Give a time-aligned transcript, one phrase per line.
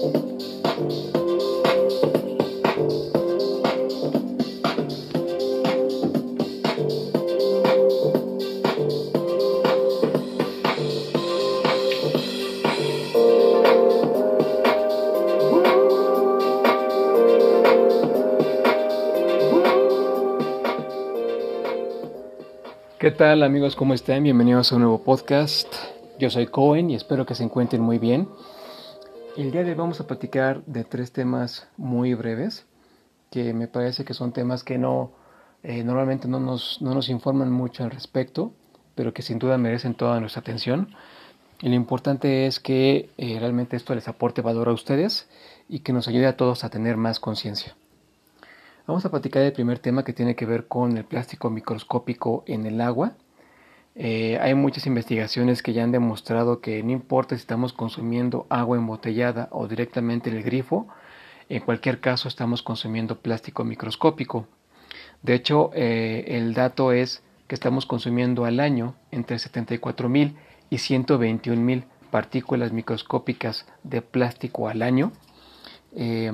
[0.00, 0.06] ¿Qué
[23.10, 23.76] tal amigos?
[23.76, 24.22] ¿Cómo están?
[24.22, 25.68] Bienvenidos a un nuevo podcast.
[26.18, 28.28] Yo soy Cohen y espero que se encuentren muy bien.
[29.36, 32.66] El día de hoy vamos a platicar de tres temas muy breves
[33.30, 35.12] que me parece que son temas que no
[35.62, 38.52] eh, normalmente no nos, no nos informan mucho al respecto,
[38.96, 40.94] pero que sin duda merecen toda nuestra atención.
[41.60, 45.28] Lo importante es que eh, realmente esto les aporte valor a ustedes
[45.68, 47.76] y que nos ayude a todos a tener más conciencia.
[48.86, 52.66] Vamos a platicar del primer tema que tiene que ver con el plástico microscópico en
[52.66, 53.12] el agua.
[54.02, 58.78] Eh, hay muchas investigaciones que ya han demostrado que no importa si estamos consumiendo agua
[58.78, 60.88] embotellada o directamente el grifo,
[61.50, 64.46] en cualquier caso estamos consumiendo plástico microscópico.
[65.20, 70.34] De hecho, eh, el dato es que estamos consumiendo al año entre 74.000
[70.70, 75.12] y 121.000 partículas microscópicas de plástico al año.
[75.94, 76.32] Eh,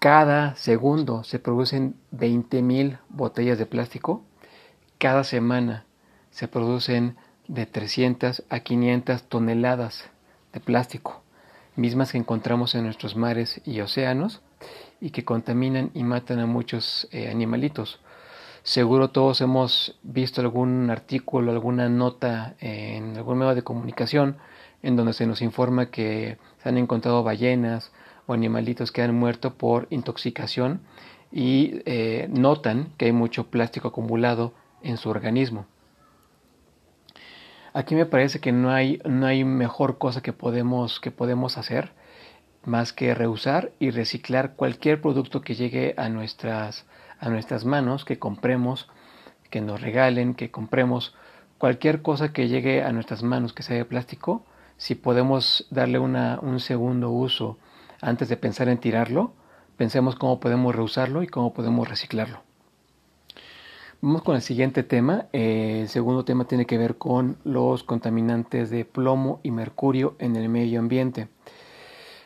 [0.00, 4.24] cada segundo se producen 20.000 botellas de plástico.
[4.98, 5.84] Cada semana
[6.34, 10.10] se producen de 300 a 500 toneladas
[10.52, 11.22] de plástico,
[11.76, 14.42] mismas que encontramos en nuestros mares y océanos
[15.00, 18.00] y que contaminan y matan a muchos eh, animalitos.
[18.64, 24.38] Seguro todos hemos visto algún artículo, alguna nota en algún medio de comunicación
[24.82, 27.92] en donde se nos informa que se han encontrado ballenas,
[28.26, 30.80] o animalitos que han muerto por intoxicación
[31.30, 35.66] y eh, notan que hay mucho plástico acumulado en su organismo.
[37.76, 41.90] Aquí me parece que no hay, no hay mejor cosa que podemos, que podemos hacer
[42.64, 46.86] más que reusar y reciclar cualquier producto que llegue a nuestras,
[47.18, 48.88] a nuestras manos, que compremos,
[49.50, 51.16] que nos regalen, que compremos,
[51.58, 54.46] cualquier cosa que llegue a nuestras manos que sea de plástico,
[54.76, 57.58] si podemos darle una, un segundo uso
[58.00, 59.32] antes de pensar en tirarlo,
[59.76, 62.43] pensemos cómo podemos reusarlo y cómo podemos reciclarlo.
[64.06, 65.28] Vamos con el siguiente tema.
[65.32, 70.36] Eh, el segundo tema tiene que ver con los contaminantes de plomo y mercurio en
[70.36, 71.28] el medio ambiente.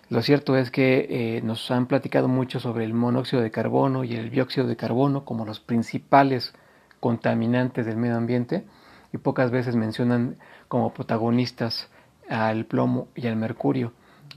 [0.08, 4.16] Lo cierto es que eh, nos han platicado mucho sobre el monóxido de carbono y
[4.16, 6.52] el dióxido de carbono como los principales
[6.98, 8.64] contaminantes del medio ambiente
[9.12, 11.90] y pocas veces mencionan como protagonistas
[12.28, 13.92] al plomo y al mercurio.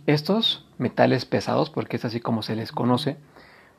[0.05, 3.17] Estos metales pesados, porque es así como se les conoce,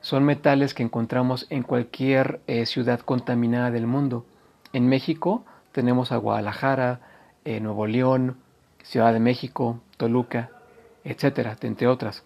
[0.03, 4.25] son metales que encontramos en cualquier eh, ciudad contaminada del mundo.
[4.73, 6.99] En México tenemos a Guadalajara,
[7.45, 8.35] eh, Nuevo León,
[8.83, 10.49] Ciudad de México, Toluca,
[11.05, 12.23] etcétera, entre otras.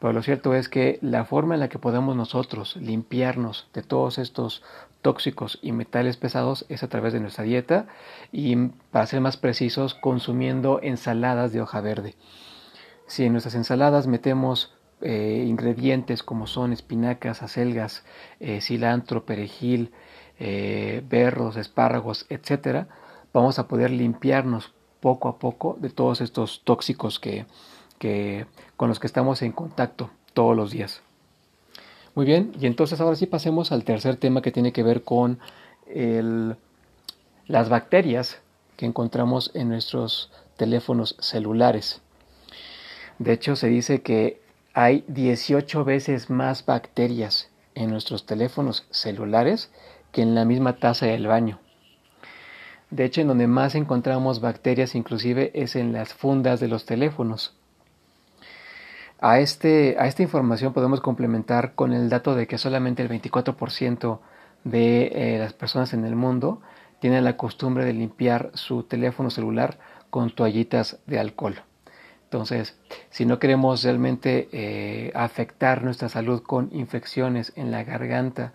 [0.00, 4.18] Pero lo cierto es que la forma en la que podemos nosotros limpiarnos de todos
[4.18, 4.64] estos
[5.00, 7.86] tóxicos y metales pesados es a través de nuestra dieta
[8.32, 8.56] y,
[8.90, 12.16] para ser más precisos, consumiendo ensaladas de hoja verde.
[13.06, 18.04] Si en nuestras ensaladas metemos eh, ingredientes como son espinacas, acelgas,
[18.40, 19.92] eh, cilantro, perejil,
[20.38, 22.86] eh, berros, espárragos, etc.,
[23.32, 27.46] vamos a poder limpiarnos poco a poco de todos estos tóxicos que,
[28.76, 31.02] con los que estamos en contacto todos los días.
[32.14, 35.38] Muy bien, y entonces ahora sí pasemos al tercer tema que tiene que ver con
[37.46, 38.40] las bacterias
[38.76, 42.00] que encontramos en nuestros teléfonos celulares.
[43.18, 44.43] De hecho, se dice que
[44.74, 49.70] hay 18 veces más bacterias en nuestros teléfonos celulares
[50.10, 51.60] que en la misma taza del baño.
[52.90, 57.56] De hecho, en donde más encontramos bacterias inclusive es en las fundas de los teléfonos.
[59.20, 64.18] A, este, a esta información podemos complementar con el dato de que solamente el 24%
[64.64, 66.60] de eh, las personas en el mundo
[67.00, 69.78] tienen la costumbre de limpiar su teléfono celular
[70.10, 71.62] con toallitas de alcohol.
[72.34, 72.74] Entonces,
[73.10, 78.52] si no queremos realmente eh, afectar nuestra salud con infecciones en la garganta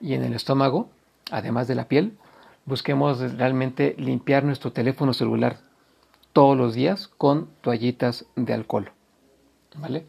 [0.00, 0.88] y en el estómago,
[1.30, 2.18] además de la piel,
[2.64, 5.58] busquemos realmente limpiar nuestro teléfono celular
[6.32, 8.90] todos los días con toallitas de alcohol.
[9.76, 10.06] ¿Vale?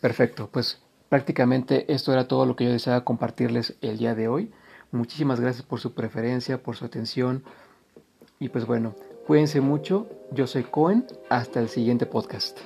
[0.00, 0.80] Perfecto, pues
[1.10, 4.50] prácticamente esto era todo lo que yo deseaba compartirles el día de hoy.
[4.92, 7.44] Muchísimas gracias por su preferencia, por su atención
[8.40, 8.94] y pues bueno,
[9.26, 12.58] Cuídense mucho, yo soy Cohen, hasta el siguiente podcast.